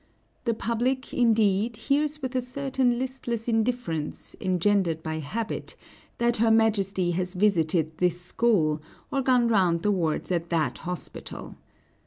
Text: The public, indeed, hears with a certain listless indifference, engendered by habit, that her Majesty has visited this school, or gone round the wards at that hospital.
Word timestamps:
The 0.45 0.55
public, 0.55 1.13
indeed, 1.13 1.75
hears 1.77 2.23
with 2.23 2.33
a 2.35 2.41
certain 2.41 2.97
listless 2.97 3.47
indifference, 3.47 4.35
engendered 4.41 5.03
by 5.03 5.19
habit, 5.19 5.75
that 6.17 6.37
her 6.37 6.49
Majesty 6.49 7.11
has 7.11 7.35
visited 7.35 7.95
this 7.99 8.19
school, 8.19 8.81
or 9.11 9.21
gone 9.21 9.47
round 9.47 9.83
the 9.83 9.91
wards 9.91 10.31
at 10.31 10.49
that 10.49 10.79
hospital. 10.79 11.53